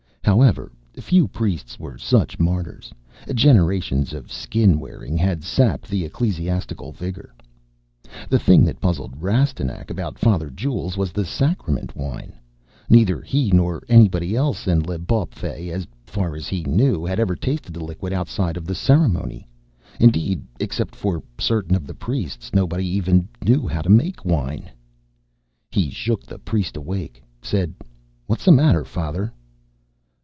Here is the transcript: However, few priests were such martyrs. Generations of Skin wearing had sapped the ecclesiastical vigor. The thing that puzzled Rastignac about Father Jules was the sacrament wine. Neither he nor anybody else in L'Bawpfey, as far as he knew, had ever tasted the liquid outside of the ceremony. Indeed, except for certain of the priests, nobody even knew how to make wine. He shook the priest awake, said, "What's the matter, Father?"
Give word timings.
However, 0.23 0.71
few 0.97 1.27
priests 1.27 1.77
were 1.79 1.97
such 1.97 2.39
martyrs. 2.39 2.93
Generations 3.33 4.13
of 4.13 4.31
Skin 4.31 4.79
wearing 4.79 5.17
had 5.17 5.43
sapped 5.43 5.89
the 5.89 6.05
ecclesiastical 6.05 6.91
vigor. 6.93 7.33
The 8.29 8.39
thing 8.39 8.63
that 8.63 8.79
puzzled 8.79 9.21
Rastignac 9.21 9.89
about 9.89 10.17
Father 10.19 10.49
Jules 10.49 10.95
was 10.95 11.11
the 11.11 11.25
sacrament 11.25 11.97
wine. 11.97 12.33
Neither 12.87 13.19
he 13.21 13.51
nor 13.51 13.83
anybody 13.89 14.35
else 14.35 14.67
in 14.67 14.83
L'Bawpfey, 14.83 15.69
as 15.71 15.85
far 16.05 16.35
as 16.35 16.47
he 16.47 16.61
knew, 16.63 17.03
had 17.03 17.19
ever 17.19 17.35
tasted 17.35 17.73
the 17.73 17.83
liquid 17.83 18.13
outside 18.13 18.55
of 18.57 18.65
the 18.65 18.75
ceremony. 18.75 19.47
Indeed, 19.99 20.43
except 20.59 20.95
for 20.95 21.23
certain 21.39 21.75
of 21.75 21.85
the 21.87 21.95
priests, 21.95 22.51
nobody 22.53 22.85
even 22.85 23.27
knew 23.43 23.67
how 23.67 23.81
to 23.81 23.89
make 23.89 24.23
wine. 24.23 24.69
He 25.71 25.89
shook 25.89 26.23
the 26.23 26.39
priest 26.39 26.77
awake, 26.77 27.21
said, 27.41 27.73
"What's 28.27 28.45
the 28.45 28.51
matter, 28.51 28.85
Father?" 28.85 29.33